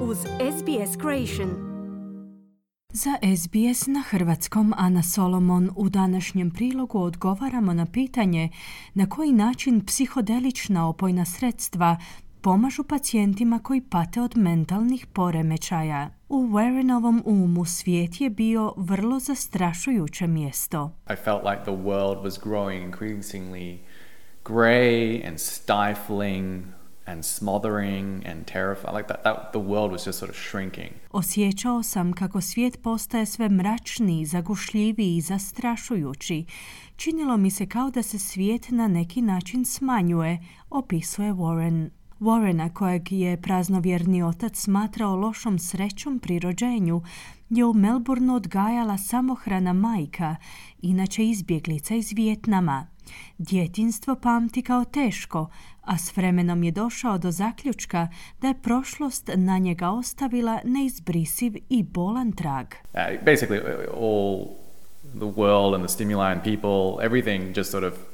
uz 0.00 0.18
SBS 0.18 0.96
Creation. 1.00 1.50
Za 2.92 3.10
SBS 3.36 3.86
na 3.86 4.02
hrvatskom 4.10 4.74
Ana 4.76 5.02
Solomon 5.02 5.70
u 5.76 5.88
današnjem 5.88 6.50
prilogu 6.50 6.98
odgovaramo 6.98 7.74
na 7.74 7.86
pitanje 7.86 8.48
na 8.94 9.08
koji 9.08 9.32
način 9.32 9.84
psihodelična 9.86 10.88
opojna 10.88 11.24
sredstva 11.24 11.96
pomažu 12.40 12.84
pacijentima 12.84 13.58
koji 13.58 13.80
pate 13.80 14.20
od 14.20 14.36
mentalnih 14.36 15.06
poremećaja. 15.06 16.10
U 16.28 16.42
Warrenovom 16.42 17.22
umu 17.24 17.64
svijet 17.64 18.20
je 18.20 18.30
bio 18.30 18.74
vrlo 18.76 19.18
zastrašujuće 19.18 20.26
mjesto. 20.26 20.90
I 21.10 21.16
felt 21.24 21.44
like 21.44 21.62
the 21.62 21.82
world 21.82 22.22
was 22.22 22.44
growing 22.44 22.92
increasingly 22.92 23.78
grey 24.44 25.28
and 25.28 25.38
stifling 25.40 26.77
and 27.08 27.24
smothering 27.24 28.26
and 28.26 28.46
terrifying. 28.46 28.96
Like 28.96 29.08
that, 29.08 29.22
that, 29.24 29.52
the 29.52 29.60
world 29.60 29.92
was 29.92 30.06
just 30.06 30.18
sort 30.18 30.30
of 30.30 30.36
shrinking. 30.36 30.90
Osjećao 31.10 31.82
sam 31.82 32.12
kako 32.12 32.40
svijet 32.40 32.82
postaje 32.82 33.26
sve 33.26 33.48
mračniji, 33.48 34.24
zagušljiviji 34.24 35.16
i 35.16 35.20
zastrašujući. 35.20 36.44
Činilo 36.96 37.36
mi 37.36 37.50
se 37.50 37.66
kao 37.66 37.90
da 37.90 38.02
se 38.02 38.18
svijet 38.18 38.70
na 38.70 38.88
neki 38.88 39.22
način 39.22 39.64
smanjuje, 39.64 40.38
opisuje 40.70 41.32
Warren. 41.32 41.88
Warrena, 42.20 42.72
kojeg 42.72 43.12
je 43.12 43.42
praznovjerni 43.42 44.22
otac 44.22 44.56
smatrao 44.56 45.16
lošom 45.16 45.58
srećom 45.58 46.18
pri 46.18 46.38
rođenju, 46.38 47.02
je 47.50 47.64
u 47.64 47.74
Melbourneu 47.74 48.36
odgajala 48.36 48.98
samohrana 48.98 49.72
majka, 49.72 50.36
inače 50.82 51.24
izbjeglica 51.24 51.94
iz 51.94 52.12
Vijetnama. 52.12 52.86
Djetinstvo 53.38 54.14
pamti 54.14 54.62
kao 54.62 54.84
teško, 54.84 55.50
a 55.80 55.98
s 55.98 56.16
vremenom 56.16 56.62
je 56.62 56.70
došao 56.70 57.18
do 57.18 57.30
zaključka 57.30 58.08
da 58.40 58.48
je 58.48 58.62
prošlost 58.62 59.30
na 59.34 59.58
njega 59.58 59.90
ostavila 59.90 60.60
neizbrisiv 60.64 61.52
i 61.68 61.82
bolan 61.82 62.32
trag. 62.32 62.66
Uh, 62.66 63.24
basically, 63.24 63.60
all 63.94 64.46
the 65.14 65.40
world 65.40 65.74
and 65.74 65.84
the 65.84 65.94
stimuli 65.94 66.32
and 66.32 66.42
people, 66.42 67.06
everything 67.06 67.56
just 67.56 67.70
sort 67.70 67.84
of 67.84 68.07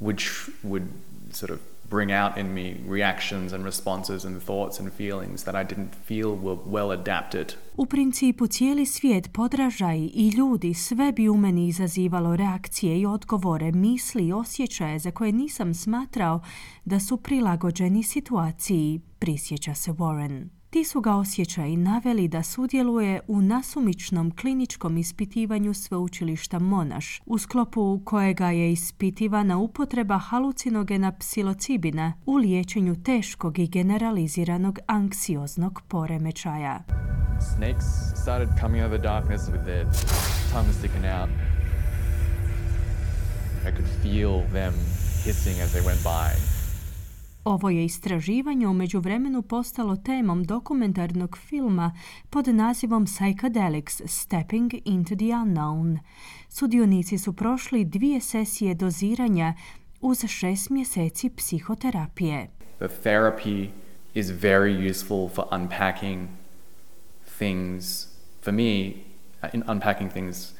would, 0.00 0.20
would 0.62 0.86
sort 1.32 1.50
of 1.50 1.58
bring 1.90 2.12
out 2.12 2.36
in 2.36 2.54
me 2.54 2.76
reactions 2.88 3.52
and 3.52 3.64
responses 3.64 4.24
and 4.24 4.42
thoughts 4.42 4.80
and 4.80 4.92
feelings 4.92 5.44
that 5.44 5.54
I 5.54 5.74
didn't 5.74 5.94
feel 6.08 6.30
were 6.36 6.58
well 6.66 6.90
adapted. 7.00 7.54
U 7.76 7.86
principu 7.86 8.46
cijeli 8.46 8.86
svijet, 8.86 9.32
podražaj 9.32 9.98
i 9.98 10.32
ljudi 10.36 10.74
sve 10.74 11.12
bi 11.12 11.28
u 11.28 11.36
meni 11.36 11.68
izazivalo 11.68 12.36
reakcije 12.36 13.00
i 13.00 13.06
odgovore, 13.06 13.72
misli 13.72 14.26
i 14.26 14.32
osjećaje 14.32 14.98
za 14.98 15.10
koje 15.10 15.32
nisam 15.32 15.74
smatrao 15.74 16.40
da 16.84 17.00
su 17.00 17.16
prilagođeni 17.16 18.02
situaciji, 18.02 19.00
prisjeća 19.18 19.74
se 19.74 19.92
Warren. 19.92 20.48
Ti 20.74 20.84
su 20.84 21.00
ga 21.00 21.14
osjećaji 21.14 21.76
naveli 21.76 22.28
da 22.28 22.42
sudjeluje 22.42 23.20
u 23.28 23.42
nasumičnom 23.42 24.30
kliničkom 24.30 24.96
ispitivanju 24.96 25.74
sveučilišta 25.74 26.58
Monaš, 26.58 27.20
u 27.26 27.38
sklopu 27.38 28.00
kojega 28.04 28.50
je 28.50 28.72
ispitivana 28.72 29.58
upotreba 29.58 30.18
halucinogena 30.18 31.12
psilocibina 31.12 32.12
u 32.26 32.36
liječenju 32.36 33.02
teškog 33.02 33.58
i 33.58 33.66
generaliziranog 33.66 34.78
anksioznog 34.86 35.82
poremećaja. 35.88 36.82
Snakes 37.56 37.86
started 38.22 38.48
coming 38.60 38.84
the 38.88 38.98
darkness 38.98 39.48
with 39.48 39.64
their 39.64 39.84
tongues 40.52 40.78
sticking 40.78 41.04
out. 41.04 41.30
I 43.68 43.70
could 43.76 43.88
feel 44.02 44.52
them 44.52 44.74
hissing 45.24 45.60
as 45.64 45.72
they 45.72 45.84
went 45.86 46.02
by. 46.02 46.53
Ovo 47.44 47.70
je 47.70 47.84
istraživanje 47.84 48.68
u 48.68 48.72
međuvremenu 48.72 49.42
postalo 49.42 49.96
temom 49.96 50.44
dokumentarnog 50.44 51.38
filma 51.38 51.92
pod 52.30 52.48
nazivom 52.48 53.06
Psychedelics 53.06 54.02
Stepping 54.06 54.74
into 54.84 55.14
the 55.14 55.24
Unknown. 55.24 55.98
Sudionici 56.48 57.18
su 57.18 57.32
prošli 57.32 57.84
dvije 57.84 58.20
sesije 58.20 58.74
doziranja 58.74 59.54
uz 60.00 60.24
šest 60.26 60.70
mjeseci 60.70 61.30
psihoterapije. 61.30 62.48
The 62.78 62.88
therapy 63.04 63.68
is 64.14 64.26
very 64.26 64.90
useful 64.90 65.28
for 65.28 65.44
unpacking 65.52 66.28
things, 67.38 68.06
for 68.44 68.52
me, 68.52 68.92
in 69.52 69.62
unpacking 69.68 70.12
things 70.12 70.52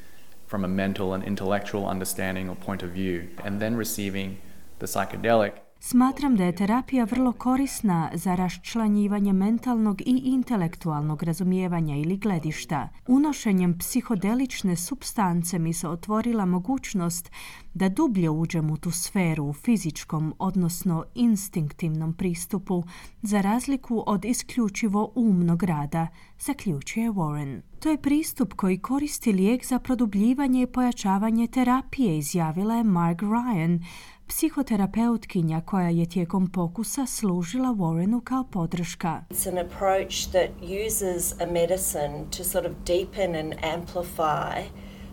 from 0.47 0.63
a 0.63 0.67
mental 0.67 1.13
and 1.13 1.23
intellectual 1.23 1.85
understanding 1.91 2.49
or 2.49 2.55
point 2.65 2.83
of 2.83 2.89
view, 2.89 3.23
and 3.45 3.59
then 3.59 3.77
receiving 3.77 4.35
the 4.79 4.87
psychedelic 4.87 5.64
Smatram 5.87 6.35
da 6.35 6.43
je 6.43 6.55
terapija 6.55 7.03
vrlo 7.03 7.31
korisna 7.31 8.11
za 8.13 8.35
raščlanjivanje 8.35 9.33
mentalnog 9.33 10.01
i 10.01 10.21
intelektualnog 10.25 11.23
razumijevanja 11.23 11.95
ili 11.95 12.17
gledišta. 12.17 12.89
Unošenjem 13.07 13.77
psihodelične 13.77 14.75
substance 14.75 15.59
mi 15.59 15.73
se 15.73 15.87
otvorila 15.87 16.45
mogućnost 16.45 17.31
da 17.73 17.89
dublje 17.89 18.29
uđem 18.29 18.71
u 18.71 18.77
tu 18.77 18.91
sferu 18.91 19.45
u 19.45 19.53
fizičkom, 19.53 20.33
odnosno 20.39 21.05
instinktivnom 21.15 22.13
pristupu, 22.13 22.83
za 23.21 23.41
razliku 23.41 24.03
od 24.07 24.25
isključivo 24.25 25.11
umnog 25.15 25.63
rada, 25.63 26.07
zaključuje 26.39 27.11
Warren. 27.11 27.61
To 27.79 27.89
je 27.89 28.01
pristup 28.01 28.53
koji 28.53 28.77
koristi 28.77 29.33
lijek 29.33 29.65
za 29.65 29.79
produbljivanje 29.79 30.61
i 30.61 30.67
pojačavanje 30.67 31.47
terapije, 31.47 32.17
izjavila 32.17 32.75
je 32.75 32.83
Mark 32.83 33.21
Ryan, 33.21 33.83
psihoterapeutkinja 34.27 35.61
koja 35.61 35.89
je 35.89 36.05
tijekom 36.05 36.51
pokusa 36.51 37.05
služila 37.05 37.69
Warrenu 37.69 38.21
kao 38.23 38.43
podrška. 38.43 39.21
It's 39.29 39.49
an 39.49 39.57
approach 39.57 40.31
that 40.31 40.49
uses 40.87 41.41
a 41.41 41.45
medicine 41.45 42.25
to 42.37 42.43
sort 42.43 42.65
of 42.65 42.71
deepen 42.85 43.35
and 43.35 43.53
amplify 43.63 44.63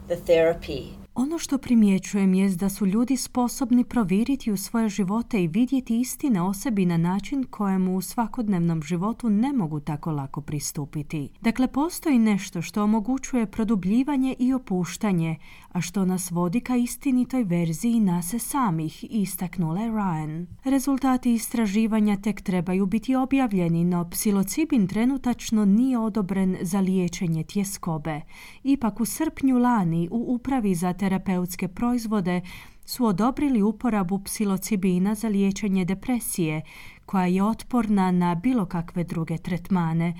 the 0.08 0.16
therapy 0.16 1.01
ono 1.14 1.38
što 1.38 1.58
primjećujem 1.58 2.34
je 2.34 2.48
da 2.48 2.68
su 2.68 2.86
ljudi 2.86 3.16
sposobni 3.16 3.84
proviriti 3.84 4.52
u 4.52 4.56
svoje 4.56 4.88
živote 4.88 5.42
i 5.42 5.46
vidjeti 5.46 6.00
istine 6.00 6.42
o 6.42 6.54
sebi 6.54 6.86
na 6.86 6.96
način 6.96 7.44
kojemu 7.44 7.96
u 7.96 8.00
svakodnevnom 8.00 8.82
životu 8.82 9.30
ne 9.30 9.52
mogu 9.52 9.80
tako 9.80 10.10
lako 10.10 10.40
pristupiti. 10.40 11.28
Dakle, 11.40 11.68
postoji 11.68 12.18
nešto 12.18 12.62
što 12.62 12.82
omogućuje 12.82 13.46
produbljivanje 13.46 14.34
i 14.38 14.52
opuštanje, 14.52 15.36
a 15.72 15.80
što 15.80 16.04
nas 16.04 16.30
vodi 16.30 16.60
ka 16.60 16.76
istinitoj 16.76 17.44
verziji 17.44 18.00
nase 18.00 18.38
samih, 18.38 19.04
istaknula 19.10 19.80
Ryan. 19.80 20.46
Rezultati 20.64 21.32
istraživanja 21.32 22.16
tek 22.16 22.40
trebaju 22.40 22.86
biti 22.86 23.14
objavljeni, 23.14 23.84
no 23.84 24.10
psilocibin 24.10 24.86
trenutačno 24.86 25.64
nije 25.64 25.98
odobren 25.98 26.56
za 26.60 26.80
liječenje 26.80 27.44
tjeskobe. 27.44 28.20
Ipak 28.62 29.00
u 29.00 29.04
srpnju 29.04 29.58
lani 29.58 30.08
u 30.10 30.34
upravi 30.34 30.74
za 30.74 30.92
terapeutske 31.02 31.68
proizvode 31.68 32.40
su 32.84 33.04
odobrili 33.04 33.62
uporabu 33.62 34.18
psilocibina 34.24 35.14
za 35.14 35.28
liječenje 35.28 35.84
depresije, 35.84 36.62
koja 37.06 37.26
je 37.26 37.42
otporna 37.42 38.10
na 38.10 38.34
bilo 38.34 38.66
kakve 38.66 39.04
druge 39.04 39.38
tretmane, 39.38 40.14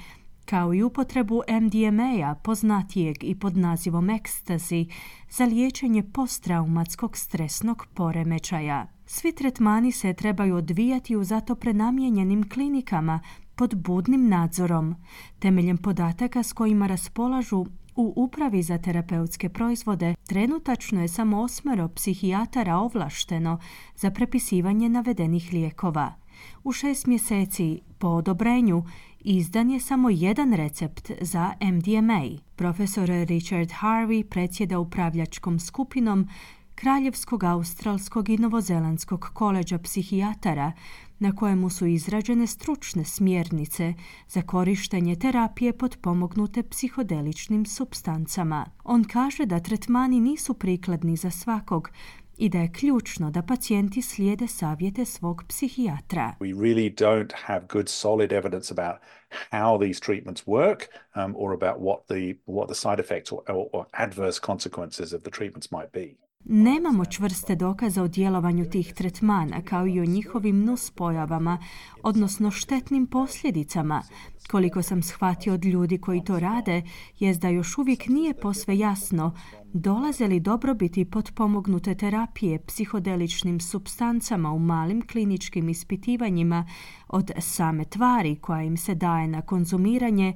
kao 0.44 0.74
i 0.74 0.82
upotrebu 0.82 1.42
MDMA-a, 1.60 2.34
poznatijeg 2.34 3.16
i 3.20 3.34
pod 3.38 3.56
nazivom 3.56 4.10
ekstazi, 4.10 4.86
za 5.30 5.44
liječenje 5.44 6.02
posttraumatskog 6.02 7.16
stresnog 7.16 7.86
poremećaja. 7.94 8.86
Svi 9.06 9.32
tretmani 9.32 9.92
se 9.92 10.12
trebaju 10.12 10.56
odvijati 10.56 11.16
u 11.16 11.24
zato 11.24 11.54
prenamijenjenim 11.54 12.48
klinikama 12.48 13.20
pod 13.54 13.74
budnim 13.74 14.28
nadzorom, 14.28 14.94
temeljem 15.38 15.78
podataka 15.78 16.42
s 16.42 16.52
kojima 16.52 16.86
raspolažu 16.86 17.66
u 17.96 18.12
Upravi 18.16 18.62
za 18.62 18.78
terapeutske 18.78 19.48
proizvode 19.48 20.14
trenutačno 20.26 21.02
je 21.02 21.08
samo 21.08 21.40
osmero 21.40 21.88
psihijatara 21.88 22.76
ovlašteno 22.76 23.58
za 23.96 24.10
prepisivanje 24.10 24.88
navedenih 24.88 25.52
lijekova. 25.52 26.14
U 26.64 26.72
šest 26.72 27.06
mjeseci 27.06 27.80
po 27.98 28.08
odobrenju 28.08 28.84
izdan 29.20 29.70
je 29.70 29.80
samo 29.80 30.10
jedan 30.10 30.52
recept 30.52 31.10
za 31.20 31.52
MDMA. 31.60 32.22
Profesor 32.56 33.08
Richard 33.08 33.70
Harvey 33.70 34.22
predsjeda 34.22 34.78
upravljačkom 34.78 35.60
skupinom 35.60 36.28
Kraljevskog, 36.74 37.44
Australskog 37.44 38.28
i 38.28 38.38
Novozelandskog 38.38 39.30
koleđa 39.34 39.78
psihijatara 39.78 40.72
na 41.22 41.36
kojemu 41.36 41.70
su 41.70 41.86
izrađene 41.86 42.46
stručne 42.46 43.04
smjernice 43.04 43.94
za 44.28 44.42
korištenje 44.42 45.16
terapije 45.16 45.72
potpomognute 45.72 46.62
psihodeličnim 46.62 47.66
substancama. 47.66 48.66
On 48.84 49.04
kaže 49.04 49.46
da 49.46 49.60
tretmani 49.60 50.20
nisu 50.20 50.54
prikladni 50.54 51.16
za 51.16 51.30
svakog, 51.30 51.90
i 52.38 52.48
da 52.48 52.58
je 52.58 52.72
ključno 52.72 53.30
da 53.30 53.42
pacijenti 53.42 54.02
slijede 54.02 54.46
savjete 54.46 55.04
svog 55.04 55.42
psihijatra. 55.48 56.34
We 56.40 56.54
really 56.54 56.94
don't 56.94 57.32
have 57.34 57.66
good 57.72 57.88
solid 57.88 58.32
evidence 58.32 58.74
about 58.74 59.00
how 59.50 59.86
these 59.86 60.00
treatments 60.00 60.46
work 60.46 60.78
um, 61.14 61.34
or 61.38 61.54
about 61.54 61.76
what 61.82 62.00
the, 62.06 62.34
what 62.46 62.66
the 62.66 62.74
side 62.74 63.00
effects 63.00 63.32
or, 63.32 63.68
or 63.72 63.84
adverse 63.92 64.40
consequences 64.46 65.12
of 65.12 65.22
the 65.22 65.30
treatments 65.30 65.70
might 65.70 65.92
be. 65.92 66.16
Nemamo 66.44 67.04
čvrste 67.04 67.54
dokaze 67.54 68.02
o 68.02 68.08
djelovanju 68.08 68.70
tih 68.70 68.94
tretmana 68.94 69.62
kao 69.62 69.86
i 69.86 70.00
o 70.00 70.04
njihovim 70.04 70.64
nuspojavama, 70.64 71.58
odnosno 72.02 72.50
štetnim 72.50 73.06
posljedicama. 73.06 74.02
Koliko 74.50 74.82
sam 74.82 75.02
shvatio 75.02 75.54
od 75.54 75.64
ljudi 75.64 75.98
koji 75.98 76.24
to 76.24 76.40
rade, 76.40 76.82
jest 77.18 77.40
da 77.40 77.48
još 77.48 77.78
uvijek 77.78 78.08
nije 78.08 78.34
posve 78.34 78.78
jasno 78.78 79.34
dolaze 79.72 80.26
li 80.26 80.40
dobrobiti 80.40 81.04
potpomognute 81.04 81.94
terapije 81.94 82.58
psihodeličnim 82.66 83.60
substancama 83.60 84.52
u 84.52 84.58
malim 84.58 85.06
kliničkim 85.06 85.68
ispitivanjima 85.68 86.66
od 87.08 87.30
same 87.38 87.84
tvari 87.84 88.36
koja 88.36 88.62
im 88.62 88.76
se 88.76 88.94
daje 88.94 89.28
na 89.28 89.42
konzumiranje 89.42 90.34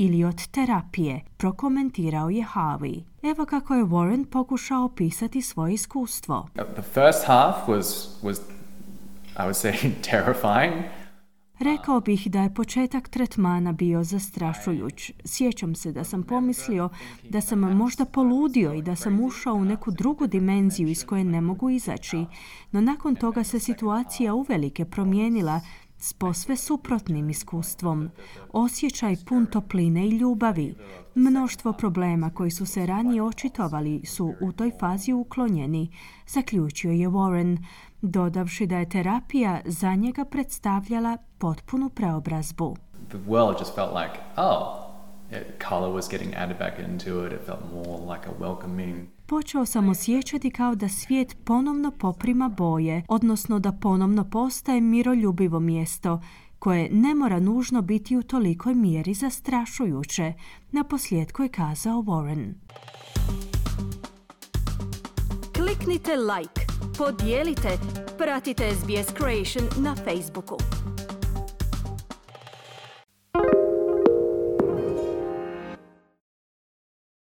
ili 0.00 0.24
od 0.24 0.46
terapije, 0.46 1.20
prokomentirao 1.36 2.30
je 2.30 2.44
Harvey. 2.54 3.02
Evo 3.22 3.44
kako 3.46 3.74
je 3.74 3.84
Warren 3.84 4.24
pokušao 4.24 4.84
opisati 4.84 5.42
svoje 5.42 5.74
iskustvo. 5.74 6.48
The 6.54 6.82
first 6.82 7.26
half 7.26 7.68
was, 7.68 8.08
was 8.22 8.40
I 9.36 9.42
would 9.42 9.54
say, 9.54 9.90
terrifying. 10.10 10.82
Rekao 11.58 12.00
bih 12.00 12.30
da 12.30 12.42
je 12.42 12.54
početak 12.54 13.08
tretmana 13.08 13.72
bio 13.72 14.04
zastrašujuć. 14.04 15.12
Sjećam 15.24 15.74
se 15.74 15.92
da 15.92 16.04
sam 16.04 16.22
pomislio 16.22 16.88
da 17.28 17.40
sam 17.40 17.58
možda 17.58 18.04
poludio 18.04 18.74
i 18.74 18.82
da 18.82 18.96
sam 18.96 19.24
ušao 19.24 19.54
u 19.54 19.64
neku 19.64 19.90
drugu 19.90 20.26
dimenziju 20.26 20.88
iz 20.88 21.06
koje 21.06 21.24
ne 21.24 21.40
mogu 21.40 21.70
izaći. 21.70 22.24
No 22.72 22.80
nakon 22.80 23.16
toga 23.16 23.44
se 23.44 23.60
situacija 23.60 24.34
uvelike 24.34 24.84
promijenila 24.84 25.60
s 25.98 26.12
posve 26.12 26.56
suprotnim 26.56 27.30
iskustvom. 27.30 28.10
Osjećaj 28.52 29.16
pun 29.26 29.46
topline 29.46 30.06
i 30.06 30.10
ljubavi. 30.10 30.74
Mnoštvo 31.14 31.72
problema 31.72 32.30
koji 32.30 32.50
su 32.50 32.66
se 32.66 32.86
ranije 32.86 33.22
očitovali 33.22 34.02
su 34.06 34.34
u 34.40 34.52
toj 34.52 34.72
fazi 34.80 35.12
uklonjeni, 35.12 35.90
zaključio 36.26 36.90
je 36.90 37.08
Warren, 37.08 37.58
dodavši 38.02 38.66
da 38.66 38.78
je 38.78 38.88
terapija 38.88 39.60
za 39.64 39.94
njega 39.94 40.24
predstavljala 40.24 41.16
potpunu 41.38 41.88
preobrazbu. 41.88 42.76
The 43.08 43.18
world 43.18 43.58
just 43.60 43.74
felt 43.74 43.92
like, 43.94 44.20
oh, 44.36 44.88
color 45.68 45.90
was 45.90 46.10
getting 46.10 46.34
added 46.34 46.58
back 46.58 46.78
into 46.78 47.26
it. 47.26 47.32
It 47.32 47.46
felt 47.46 47.60
more 47.72 48.14
like 48.14 48.28
a 48.28 48.32
welcoming 48.40 49.17
počeo 49.28 49.66
sam 49.66 49.88
osjećati 49.88 50.50
kao 50.50 50.74
da 50.74 50.88
svijet 50.88 51.36
ponovno 51.44 51.90
poprima 51.90 52.48
boje, 52.48 53.04
odnosno 53.08 53.58
da 53.58 53.72
ponovno 53.72 54.24
postaje 54.30 54.80
miroljubivo 54.80 55.60
mjesto, 55.60 56.20
koje 56.58 56.88
ne 56.92 57.14
mora 57.14 57.40
nužno 57.40 57.82
biti 57.82 58.16
u 58.16 58.22
tolikoj 58.22 58.74
mjeri 58.74 59.14
zastrašujuće, 59.14 60.32
na 60.72 60.84
je 61.42 61.48
kazao 61.48 62.02
Warren. 62.02 62.52
Kliknite 65.56 66.16
like, 66.16 66.60
podijelite, 66.98 67.78
pratite 68.18 68.70
SBS 68.74 69.14
Creation 69.16 69.84
na 69.84 69.94
Facebooku. 69.94 70.56